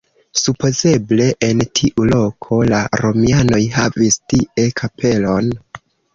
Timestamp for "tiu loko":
1.79-2.59